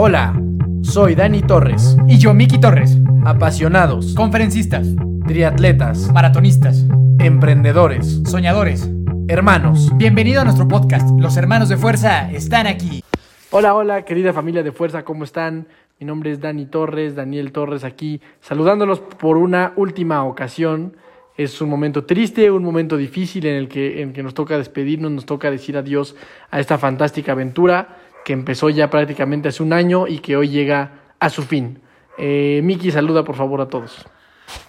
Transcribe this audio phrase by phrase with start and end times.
[0.00, 0.40] Hola,
[0.82, 1.96] soy Dani Torres.
[2.06, 2.96] Y yo, Miki Torres.
[3.24, 4.86] Apasionados, Conferencistas,
[5.26, 6.84] triatletas, maratonistas,
[7.18, 8.88] emprendedores, soñadores.
[9.26, 9.90] hermanos.
[9.96, 11.10] Bienvenido a nuestro podcast.
[11.18, 13.02] Los hermanos de fuerza están aquí.
[13.50, 15.66] Hola, hola, querida familia de Fuerza, ¿cómo están?
[15.98, 20.96] Mi nombre es Dani Torres, Daniel Torres aquí, saludándolos por una última ocasión.
[21.36, 25.10] Es un momento triste, un momento difícil en el que, en que nos toca despedirnos,
[25.10, 26.14] nos toca decir adiós
[26.52, 27.96] a esta fantástica aventura
[28.28, 31.80] que empezó ya prácticamente hace un año y que hoy llega a su fin.
[32.18, 34.04] Eh, Miki, saluda por favor a todos.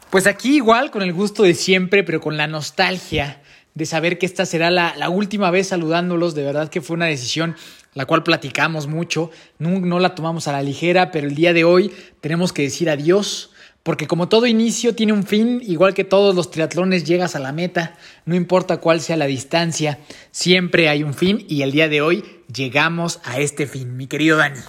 [0.09, 3.41] Pues aquí igual, con el gusto de siempre, pero con la nostalgia
[3.73, 6.35] de saber que esta será la, última vez saludándolos.
[6.35, 7.57] De verdad que fue una decisión
[7.95, 11.91] la cual platicamos mucho, no la tomamos a la ligera, pero el día de hoy
[12.21, 13.51] tenemos que decir adiós.
[13.89, 17.52] Porque como todo inicio tiene un fin, igual que todos los triatlones llegas a la
[17.52, 19.98] meta, no importa cuál sea la distancia,
[20.29, 24.38] siempre hay un fin y el día de hoy llegamos a este fin, mi querido
[24.38, 24.59] Dani.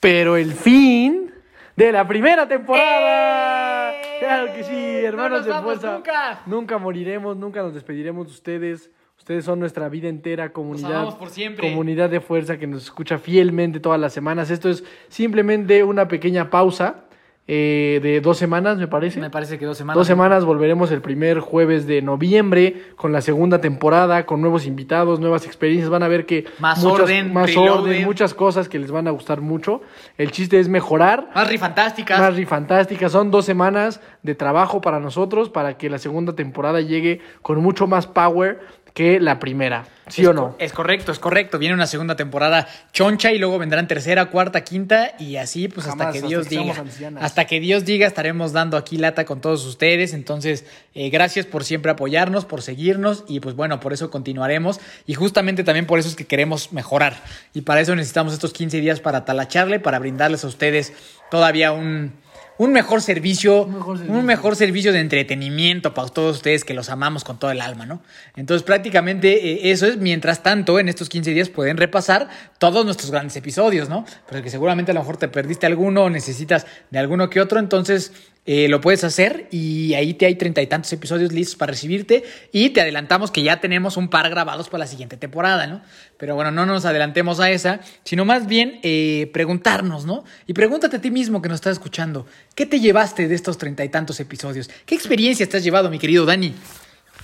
[0.00, 1.32] Pero el fin
[1.76, 3.92] de la primera temporada.
[4.18, 5.92] Claro que sí, hermanos ¡No nos de fuerza.
[5.92, 6.42] nunca!
[6.46, 8.90] Nunca moriremos, nunca nos despediremos de ustedes.
[9.18, 11.70] Ustedes son nuestra vida entera, comunidad, por siempre.
[11.70, 14.50] comunidad de fuerza que nos escucha fielmente todas las semanas.
[14.50, 17.04] Esto es simplemente una pequeña pausa
[17.52, 19.18] eh, de dos semanas, me parece.
[19.18, 19.98] Me parece que dos semanas.
[19.98, 25.18] Dos semanas volveremos el primer jueves de noviembre con la segunda temporada, con nuevos invitados,
[25.18, 25.90] nuevas experiencias.
[25.90, 29.10] Van a ver que Más muchas, orden, más orden, muchas cosas que les van a
[29.10, 29.82] gustar mucho.
[30.16, 31.28] El chiste es mejorar.
[31.34, 32.20] Más rifantásticas.
[32.20, 33.10] Más fantásticas.
[33.10, 37.88] Son dos semanas de trabajo para nosotros para que la segunda temporada llegue con mucho
[37.88, 38.60] más power
[38.94, 39.86] que la primera.
[40.08, 40.56] ¿Sí Es o no?
[40.58, 41.58] Es correcto, es correcto.
[41.58, 46.10] Viene una segunda temporada choncha y luego vendrán tercera, cuarta, quinta y así pues hasta
[46.10, 46.84] que Dios diga.
[47.20, 50.12] Hasta que Dios diga estaremos dando aquí lata con todos ustedes.
[50.12, 55.14] Entonces, eh, gracias por siempre apoyarnos, por seguirnos y pues bueno, por eso continuaremos y
[55.14, 57.22] justamente también por eso es que queremos mejorar.
[57.54, 60.92] Y para eso necesitamos estos 15 días para talacharle, para brindarles a ustedes
[61.30, 62.12] todavía un...
[62.60, 64.92] Un mejor servicio, un mejor mejor servicio.
[64.92, 68.02] de entretenimiento para todos ustedes que los amamos con todo el alma, ¿no?
[68.36, 69.96] Entonces, prácticamente eh, eso es.
[69.96, 72.28] Mientras tanto, en estos 15 días pueden repasar
[72.58, 74.04] todos nuestros grandes episodios, ¿no?
[74.28, 77.58] Pero que seguramente a lo mejor te perdiste alguno o necesitas de alguno que otro,
[77.58, 78.12] entonces
[78.46, 82.24] eh, lo puedes hacer y ahí te hay treinta y tantos episodios listos para recibirte
[82.52, 85.82] y te adelantamos que ya tenemos un par grabados para la siguiente temporada, ¿no?
[86.16, 90.24] Pero bueno, no nos adelantemos a esa, sino más bien eh, preguntarnos, ¿no?
[90.46, 93.84] Y pregúntate a ti mismo que nos estás escuchando, ¿qué te llevaste de estos treinta
[93.84, 94.70] y tantos episodios?
[94.86, 96.54] ¿Qué experiencia te has llevado, mi querido Dani?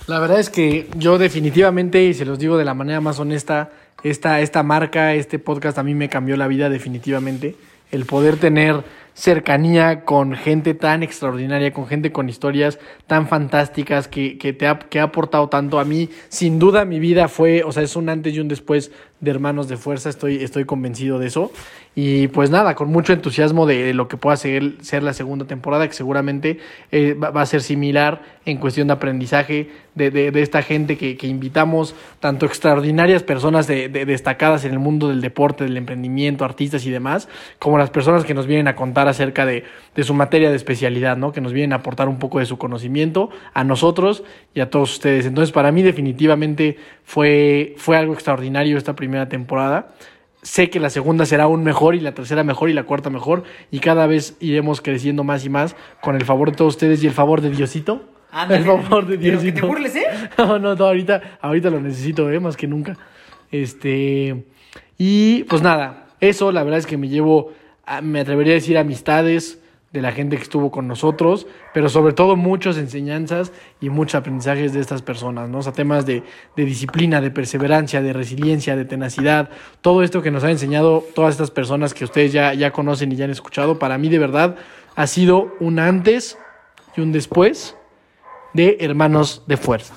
[0.05, 3.71] La verdad es que yo definitivamente, y se los digo de la manera más honesta,
[4.03, 7.55] esta, esta marca, este podcast a mí me cambió la vida definitivamente.
[7.91, 8.83] El poder tener
[9.17, 14.77] cercanía con gente tan extraordinaria, con gente con historias tan fantásticas que, que te ha,
[14.77, 16.09] que ha aportado tanto a mí.
[16.29, 19.67] Sin duda mi vida fue, o sea, es un antes y un después de Hermanos
[19.67, 21.51] de Fuerza, estoy, estoy convencido de eso.
[21.99, 25.87] Y pues nada, con mucho entusiasmo de lo que pueda ser, ser la segunda temporada,
[25.87, 26.59] que seguramente
[26.91, 31.25] eh, va, a ser similar en cuestión de aprendizaje de, de- esta gente que, que
[31.25, 36.85] invitamos, tanto extraordinarias personas de- de- destacadas en el mundo del deporte, del emprendimiento, artistas
[36.85, 39.63] y demás, como las personas que nos vienen a contar acerca de,
[39.95, 41.31] de su materia de especialidad, ¿no?
[41.31, 44.91] que nos vienen a aportar un poco de su conocimiento a nosotros y a todos
[44.93, 45.25] ustedes.
[45.25, 49.95] Entonces, para mí definitivamente fue, fue algo extraordinario esta primera temporada.
[50.43, 53.43] Sé que la segunda será aún mejor y la tercera mejor y la cuarta mejor
[53.71, 57.07] y cada vez iremos creciendo más y más con el favor de todos ustedes y
[57.07, 58.03] el favor de Diosito.
[58.31, 58.59] Ándale.
[58.61, 59.61] el favor de Pero que Diosito.
[59.61, 60.05] te burles, ¿eh?
[60.37, 62.39] No, no, no, ahorita, ahorita lo necesito, ¿eh?
[62.39, 62.95] Más que nunca.
[63.51, 64.45] Este.
[64.97, 67.51] Y pues nada, eso la verdad es que me llevo,
[67.85, 69.61] a- me atrevería a decir amistades
[69.97, 74.71] de la gente que estuvo con nosotros, pero sobre todo muchas enseñanzas y muchos aprendizajes
[74.71, 75.57] de estas personas, ¿no?
[75.57, 76.21] O sea, temas de,
[76.55, 79.49] disciplina, de perseverancia, de resiliencia, de tenacidad,
[79.81, 83.15] todo esto que nos han enseñado todas estas personas que ustedes ya, ya conocen y
[83.15, 84.55] ya han escuchado, para mí de verdad
[84.95, 86.37] ha sido un antes
[86.95, 87.75] y un después
[88.53, 89.95] de Hermanos de Fuerza.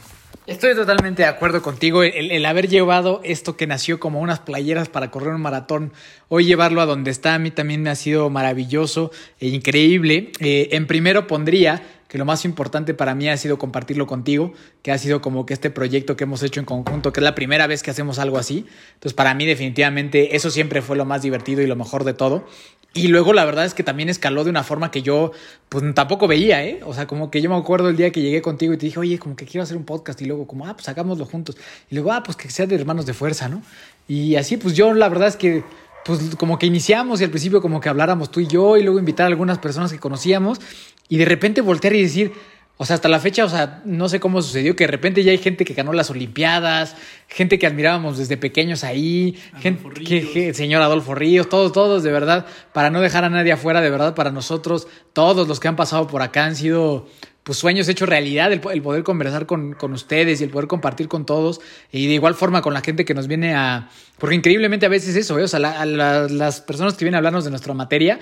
[0.50, 2.03] Estoy totalmente de acuerdo contigo.
[2.03, 5.92] El, haber llevado esto que nació como unas playeras para correr un maratón,
[6.27, 10.33] hoy llevarlo a donde está, a mí también me ha sido maravilloso e increíble.
[10.41, 14.53] Eh, en primero pondría que lo más importante para mí ha sido compartirlo contigo,
[14.83, 17.36] que ha sido como que este proyecto que hemos hecho en conjunto, que es la
[17.36, 18.66] primera vez que hacemos algo así.
[18.95, 22.45] Entonces, para mí definitivamente eso siempre fue lo más divertido y lo mejor de todo.
[22.92, 25.31] Y luego la verdad es que también escaló de una forma que yo
[25.69, 26.81] pues tampoco veía, ¿eh?
[26.84, 28.98] O sea, como que yo me acuerdo el día que llegué contigo y te dije,
[28.98, 31.57] oye, como que quiero hacer un podcast y luego como, ah, pues hagámoslo juntos.
[31.89, 33.63] Y luego, ah, pues que sea de hermanos de fuerza, ¿no?
[34.09, 35.63] Y así pues yo la verdad es que
[36.04, 38.98] pues como que iniciamos y al principio como que habláramos tú y yo y luego
[38.98, 40.60] invitar a algunas personas que conocíamos
[41.09, 42.33] y de repente voltear y decir,
[42.82, 45.32] O sea, hasta la fecha, o sea, no sé cómo sucedió que de repente ya
[45.32, 46.97] hay gente que ganó las Olimpiadas,
[47.28, 52.47] gente que admirábamos desde pequeños ahí, gente, que, señor Adolfo Ríos, todos, todos, de verdad,
[52.72, 56.06] para no dejar a nadie afuera, de verdad, para nosotros, todos los que han pasado
[56.06, 57.06] por acá han sido
[57.42, 61.25] pues sueños hechos realidad, el, poder conversar con, con, ustedes y el poder compartir con
[61.25, 61.60] todos
[61.91, 63.89] y de igual forma con la gente que nos viene a...
[64.19, 65.45] Porque increíblemente a veces eso, ¿eh?
[65.45, 68.19] o sea, las personas que vienen a hablarnos de nuestra materia,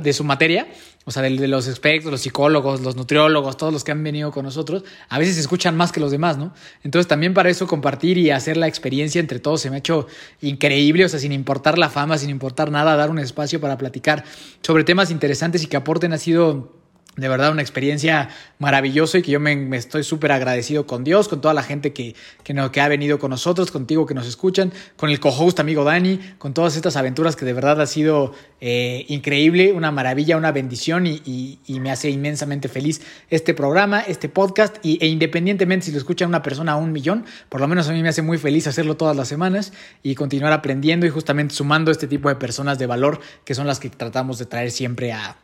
[0.00, 0.68] de su materia,
[1.04, 4.44] o sea, de, los expertos, los psicólogos, los nutriólogos, todos los que han venido con
[4.44, 6.54] nosotros, a veces escuchan más que los demás, ¿no?
[6.84, 10.06] Entonces también para eso compartir y hacer la experiencia entre todos se me ha hecho
[10.40, 14.22] increíble, o sea, sin importar la fama, sin importar nada, dar un espacio para platicar
[14.62, 16.79] sobre temas interesantes y que aporten ha sido
[17.16, 18.28] de verdad una experiencia
[18.58, 22.14] maravillosa y que yo me, estoy súper agradecido con Dios, con toda la gente que,
[22.44, 25.82] que, no, que ha venido con nosotros, contigo que nos escuchan, con el co-host amigo
[25.82, 30.52] Dani, con todas estas aventuras que de verdad ha sido eh, increíble, una maravilla, una
[30.52, 34.76] bendición y, y, me hace inmensamente feliz este programa, este podcast.
[34.82, 37.92] Y, e independientemente si lo escucha una persona a un millón, por lo menos a
[37.92, 39.72] mí me hace muy feliz hacerlo todas las semanas
[40.02, 43.80] y continuar aprendiendo y justamente sumando este tipo de personas de valor que son las
[43.80, 45.36] que tratamos de traer siempre a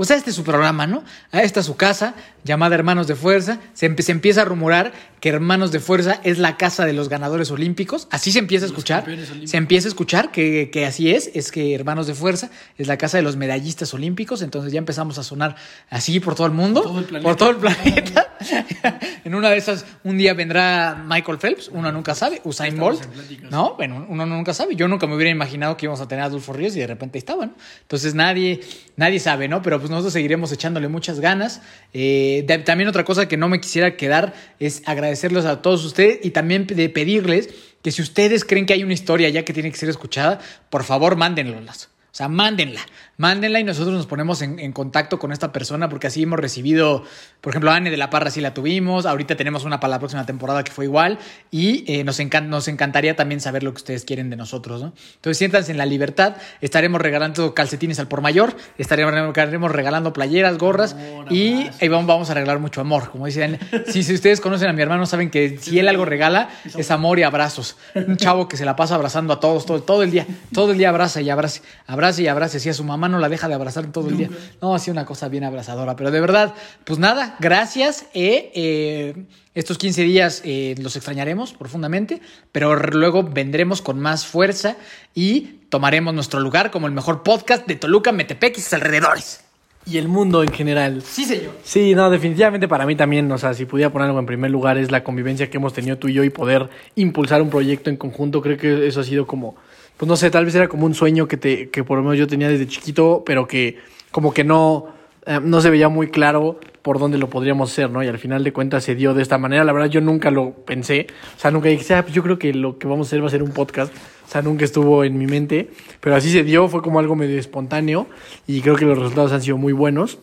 [0.00, 1.04] pues a este es su programa, ¿no?
[1.30, 3.60] A esta su casa, llamada Hermanos de Fuerza.
[3.74, 8.08] Se, empieza a rumorar que Hermanos de Fuerza es la casa de los ganadores olímpicos.
[8.10, 9.04] Así se empieza a escuchar.
[9.44, 12.48] Se empieza a escuchar que, que, así es, es que Hermanos de Fuerza
[12.78, 14.40] es la casa de los medallistas olímpicos.
[14.40, 15.56] Entonces ya empezamos a sonar
[15.90, 18.30] así por todo el mundo, por todo el planeta.
[19.24, 23.02] en una de esas, un día vendrá Michael Phelps, uno nunca sabe, Usain Bolt.
[23.50, 24.76] No, bueno, uno nunca sabe.
[24.76, 27.18] Yo nunca me hubiera imaginado que íbamos a tener a Adolfo Ríos y de repente
[27.18, 27.54] estaban.
[27.82, 28.60] Entonces nadie,
[28.96, 29.60] nadie sabe, ¿no?
[29.60, 31.60] Pero pues nosotros seguiremos echándole muchas ganas.
[31.92, 36.30] Eh, también otra cosa que no me quisiera quedar es agradecerles a todos ustedes y
[36.30, 37.50] también de pedirles
[37.82, 40.40] que si ustedes creen que hay una historia ya que tiene que ser escuchada,
[40.70, 41.88] por favor mándenlas.
[42.12, 42.80] O sea, mándenla
[43.20, 47.04] mándenla y nosotros nos ponemos en, contacto con esta persona porque así hemos recibido,
[47.42, 50.24] por ejemplo, Anne de la Parra sí la tuvimos, ahorita tenemos una para la próxima
[50.24, 51.18] temporada que fue igual
[51.50, 54.94] y eh, nos, nos encantaría también saber lo que ustedes quieren de nosotros, ¿no?
[55.16, 60.96] Entonces siéntanse en la libertad, estaremos regalando calcetines al por mayor, estaremos, regalando playeras, gorras
[61.28, 64.72] y ahí vamos, vamos a regalar mucho amor, como dicen, si, si ustedes conocen a
[64.72, 68.56] mi hermano saben que si él algo regala es amor y abrazos, un chavo que
[68.56, 71.28] se la pasa abrazando a todos todo, todo el día, todo el día abraza y
[71.28, 74.16] abraza, abraza y abraza, así a su mamá no la deja de abrazar todo el
[74.16, 74.30] día.
[74.62, 75.96] No, ha sido una cosa bien abrazadora.
[75.96, 76.54] Pero de verdad,
[76.84, 78.06] pues nada, gracias.
[78.14, 79.24] Eh, eh,
[79.54, 82.20] estos 15 días eh, los extrañaremos profundamente,
[82.52, 84.76] pero luego vendremos con más fuerza
[85.14, 89.44] y tomaremos nuestro lugar como el mejor podcast de Toluca, Metepec y sus alrededores.
[89.86, 91.02] Y el mundo en general.
[91.02, 91.52] Sí, señor.
[91.64, 94.76] Sí, no, definitivamente para mí también, o sea, si pudiera poner algo en primer lugar
[94.76, 97.96] es la convivencia que hemos tenido tú y yo y poder impulsar un proyecto en
[97.96, 98.42] conjunto.
[98.42, 99.56] Creo que eso ha sido como
[100.00, 102.16] pues no sé, tal vez era como un sueño que, te, que por lo menos
[102.16, 103.76] yo tenía desde chiquito, pero que
[104.10, 104.86] como que no,
[105.26, 108.02] eh, no se veía muy claro por dónde lo podríamos hacer, ¿no?
[108.02, 109.62] Y al final de cuentas se dio de esta manera.
[109.62, 111.06] La verdad yo nunca lo pensé,
[111.36, 113.26] o sea, nunca dije, ah, pues yo creo que lo que vamos a hacer va
[113.26, 115.68] a ser un podcast, o sea, nunca estuvo en mi mente,
[116.00, 118.06] pero así se dio, fue como algo medio espontáneo
[118.46, 120.18] y creo que los resultados han sido muy buenos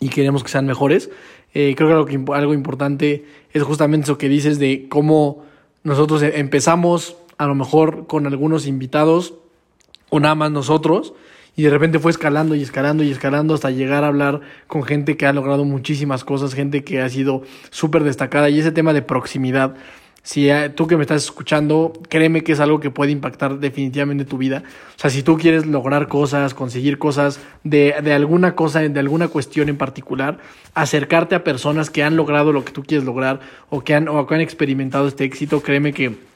[0.00, 1.08] y queremos que sean mejores.
[1.54, 5.46] Eh, creo que algo, algo importante es justamente eso que dices de cómo
[5.82, 9.34] nosotros e-, empezamos a lo mejor con algunos invitados
[10.10, 11.14] o nada más nosotros.
[11.56, 15.16] Y de repente fue escalando y escalando y escalando hasta llegar a hablar con gente
[15.16, 18.48] que ha logrado muchísimas cosas, gente que ha sido súper destacada.
[18.48, 19.74] Y ese tema de proximidad,
[20.22, 24.38] si tú que me estás escuchando, créeme que es algo que puede impactar definitivamente tu
[24.38, 24.62] vida.
[24.96, 29.26] O sea, si tú quieres lograr cosas, conseguir cosas de, de alguna cosa, de alguna
[29.26, 30.38] cuestión en particular,
[30.74, 34.28] acercarte a personas que han logrado lo que tú quieres lograr o que han, o
[34.28, 36.28] que han experimentado este éxito, créeme que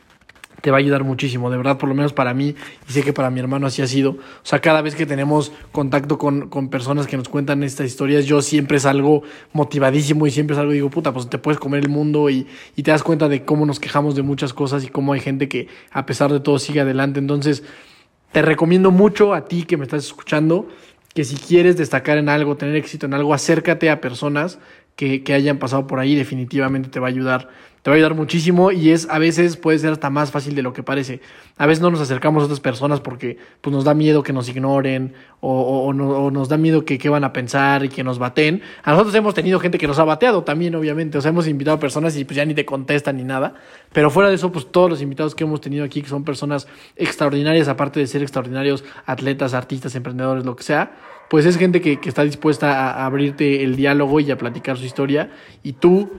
[0.62, 2.54] te va a ayudar muchísimo, de verdad, por lo menos para mí,
[2.88, 4.12] y sé que para mi hermano así ha sido.
[4.12, 8.24] O sea, cada vez que tenemos contacto con, con personas que nos cuentan estas historias,
[8.24, 11.88] yo siempre salgo motivadísimo y siempre salgo y digo, puta, pues te puedes comer el
[11.90, 15.12] mundo y, y te das cuenta de cómo nos quejamos de muchas cosas y cómo
[15.12, 17.18] hay gente que a pesar de todo sigue adelante.
[17.18, 17.64] Entonces,
[18.30, 20.68] te recomiendo mucho a ti que me estás escuchando
[21.12, 24.58] que si quieres destacar en algo, tener éxito en algo, acércate a personas
[24.96, 27.48] que, que hayan pasado por ahí, definitivamente te va a ayudar
[27.82, 30.62] te va a ayudar muchísimo y es a veces puede ser hasta más fácil de
[30.62, 31.20] lo que parece.
[31.56, 34.48] A veces no nos acercamos a otras personas porque pues, nos da miedo que nos
[34.48, 35.92] ignoren o, o,
[36.30, 38.62] nos da miedo que qué van a pensar y que nos baten.
[38.84, 41.18] A nosotros hemos tenido gente que nos ha bateado también, obviamente.
[41.18, 43.54] O sea, hemos invitado a personas y pues ya ni te contestan ni nada.
[43.92, 46.68] Pero fuera de eso, pues todos los invitados que hemos tenido aquí, que son personas
[46.94, 50.92] extraordinarias, aparte de ser extraordinarios atletas, artistas, emprendedores, lo que sea,
[51.32, 54.84] pues es gente que, que está dispuesta a abrirte el diálogo y a platicar su
[54.84, 55.30] historia.
[55.62, 56.10] Y tú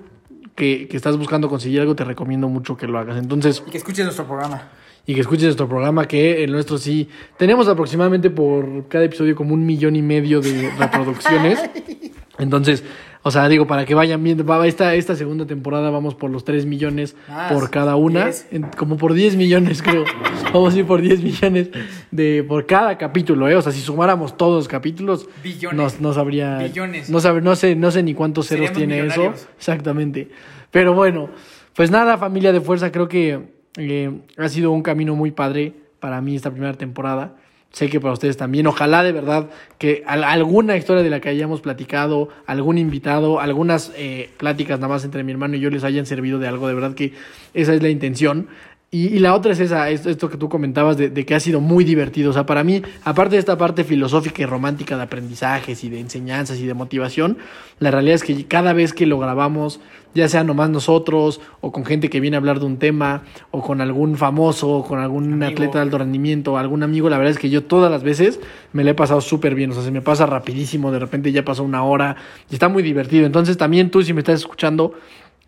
[0.56, 3.18] que, estás buscando conseguir algo, te recomiendo mucho que lo hagas.
[3.20, 3.62] Entonces.
[3.68, 4.70] Y que escuches nuestro programa.
[5.06, 7.10] Y que escuches nuestro programa, que el nuestro sí.
[7.38, 11.60] Tenemos aproximadamente por cada episodio como un millón y medio de reproducciones.
[12.40, 12.84] Entonces,
[13.26, 16.44] o sea, digo, para que vayan viendo, va- esta, esta segunda temporada vamos por los
[16.44, 18.48] 3 millones Más, por cada una, 10.
[18.52, 20.04] en- como por 10 millones creo,
[20.54, 21.70] vamos a ir por 10 millones
[22.12, 23.56] de por cada capítulo, ¿eh?
[23.56, 25.78] O sea, si sumáramos todos los capítulos, Billones.
[25.78, 26.58] nos, nos habría...
[26.60, 27.10] Billones.
[27.10, 30.30] No, no, sé, no sé ni cuántos ceros tiene eso, exactamente.
[30.72, 31.30] Pero bueno,
[31.76, 33.40] pues nada, familia de fuerza, creo que
[33.78, 37.36] eh, ha sido un camino muy padre para mí esta primera temporada.
[37.74, 38.68] Sé que para ustedes también.
[38.68, 39.50] Ojalá de verdad
[39.80, 44.94] que al- alguna historia de la que hayamos platicado, algún invitado, algunas eh, pláticas nada
[44.94, 46.68] más entre mi hermano y yo les hayan servido de algo.
[46.68, 47.14] De verdad que
[47.56, 48.48] esa es la intención.
[48.94, 51.40] Y, y la otra es esa, esto, esto que tú comentabas de, de que ha
[51.40, 52.30] sido muy divertido.
[52.30, 56.00] O sea, para mí, aparte de esta parte filosófica y romántica de aprendizajes y de
[56.00, 57.40] enseñanzas y de motivación,
[57.80, 59.80] la realidad es que cada vez que lo grabamos,
[60.14, 63.64] ya sea nomás nosotros, o con gente que viene a hablar de un tema, o
[63.64, 65.52] con algún famoso, o con algún Amigo.
[65.52, 68.40] atleta de alto rendimiento, o algún amigo, la verdad es que yo todas las veces
[68.74, 69.72] me la he pasado súper bien.
[69.72, 72.16] O sea, se me pasa rapidísimo, de repente ya pasó una hora
[72.48, 73.26] y está muy divertido.
[73.26, 74.94] Entonces, también tú, si me estás escuchando,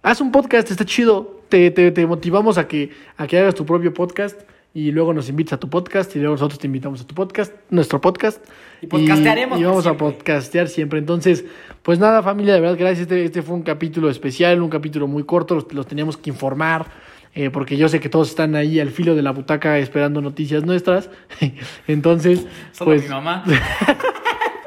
[0.01, 1.34] haz un podcast, está chido.
[1.49, 4.41] Te, te, te motivamos a que, a que hagas tu propio podcast
[4.73, 7.53] y luego nos invitas a tu podcast y luego nosotros te invitamos a tu podcast,
[7.69, 8.43] nuestro podcast.
[8.81, 10.99] Y podcastearemos Y, vamos a podcastear siempre.
[10.99, 11.45] Entonces,
[11.81, 13.03] pues nada, familia, de verdad, gracias.
[13.03, 16.87] Este, este fue un capítulo especial, un capítulo muy corto, los, los teníamos que informar.
[17.35, 20.65] eh, porque yo sé que todos están ahí al filo de la butaca esperando noticias
[20.65, 21.09] nuestras.
[21.87, 23.43] Entonces, Solo pues, mi mamá.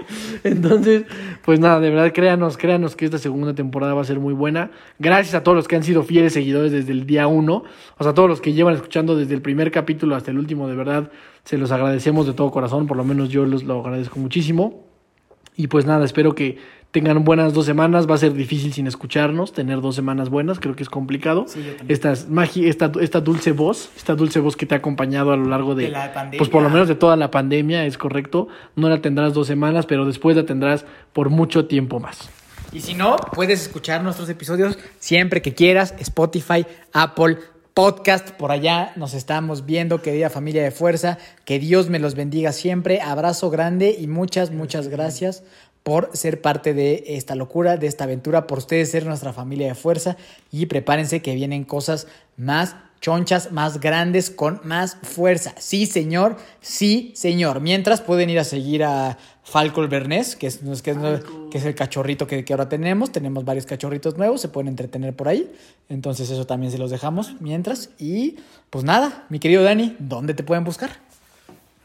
[0.45, 1.05] entonces,
[1.45, 4.71] pues nada, de verdad, créanos, créanos que esta segunda temporada va a ser muy buena.
[4.99, 7.65] Gracias a todos los que han sido fieles seguidores desde el día uno.
[7.99, 10.77] O sea, todos los que llevan escuchando desde el primer capítulo hasta el último, de
[10.77, 11.11] verdad,
[11.45, 12.87] se los agradecemos de todo corazón.
[12.87, 14.85] Por lo menos yo los lo agradezco muchísimo.
[15.57, 16.59] Y pues nada, espero que
[16.91, 18.09] tengan buenas dos semanas.
[18.09, 21.47] Va a ser difícil sin escucharnos, tener dos semanas buenas, creo que es complicado.
[21.49, 25.37] Sí, esta, magi- esta, esta dulce voz, esta dulce voz que te ha acompañado a
[25.37, 26.39] lo largo de, De la pandemia.
[26.39, 28.49] pues por lo menos de toda la pandemia, es correcto.
[28.77, 32.29] No la tendrás dos semanas, pero después la tendrás por mucho tiempo más.
[32.73, 35.95] Y si no, puedes escuchar nuestros episodios siempre que quieras.
[35.99, 37.39] Spotify, Apple,
[37.73, 38.33] Podcast.
[38.33, 41.17] Por allá nos estamos viendo, querida familia de fuerza.
[41.45, 43.01] Que Dios me los bendiga siempre.
[43.01, 45.45] Abrazo grande y muchas, muchas gracias
[45.83, 49.75] por ser parte de esta locura, de esta aventura, por ustedes ser nuestra familia de
[49.75, 50.17] fuerza.
[50.51, 52.07] Y prepárense que vienen cosas
[52.37, 55.55] más chonchas, más grandes, con más fuerza.
[55.59, 57.61] Sí, señor, sí, señor.
[57.61, 60.99] Mientras pueden ir a seguir a Falco el Bernés, que es, que es,
[61.51, 63.13] que es el cachorrito que, que ahora tenemos.
[63.13, 65.51] Tenemos varios cachorritos nuevos, se pueden entretener por ahí.
[65.89, 67.91] Entonces eso también se los dejamos mientras.
[67.99, 68.37] Y
[68.71, 70.91] pues nada, mi querido Dani, ¿dónde te pueden buscar?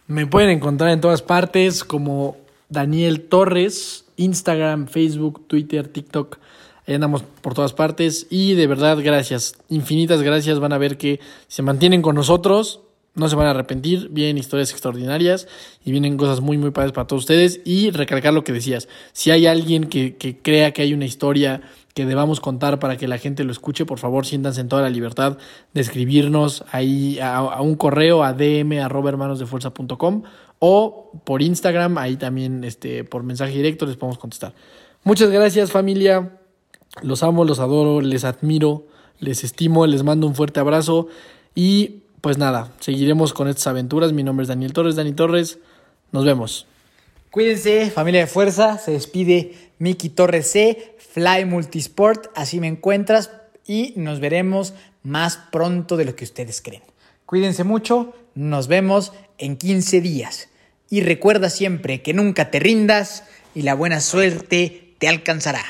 [0.07, 2.35] Me pueden encontrar en todas partes como
[2.69, 6.39] Daniel Torres, Instagram, Facebook, Twitter, TikTok.
[6.85, 10.59] Ahí andamos por todas partes y de verdad gracias, infinitas gracias.
[10.59, 12.81] Van a ver que se mantienen con nosotros,
[13.15, 14.09] no se van a arrepentir.
[14.09, 15.47] Vienen historias extraordinarias
[15.85, 17.61] y vienen cosas muy, muy padres para todos ustedes.
[17.63, 21.61] Y recalcar lo que decías, si hay alguien que, que crea que hay una historia
[21.93, 24.89] que debamos contar para que la gente lo escuche, por favor siéntanse en toda la
[24.89, 25.37] libertad
[25.73, 30.23] de escribirnos ahí a, un correo a dm arroba hermanosdefuerza.com
[30.59, 34.53] o por Instagram, ahí también este, por mensaje directo les podemos contestar.
[35.03, 36.39] Muchas gracias familia,
[37.01, 38.87] los amo, los adoro, les admiro,
[39.19, 41.07] les estimo, les mando un fuerte abrazo
[41.55, 44.13] y pues nada, seguiremos con estas aventuras.
[44.13, 45.59] Mi nombre es Daniel Torres, Dani Torres,
[46.13, 46.67] nos vemos.
[47.31, 48.77] Cuídense, familia de fuerza.
[48.77, 52.27] Se despide Miki Torres C, Fly Multisport.
[52.35, 53.31] Así me encuentras
[53.65, 56.83] y nos veremos más pronto de lo que ustedes creen.
[57.25, 58.13] Cuídense mucho.
[58.35, 60.49] Nos vemos en 15 días.
[60.89, 63.23] Y recuerda siempre que nunca te rindas
[63.55, 65.63] y la buena suerte te alcanzará.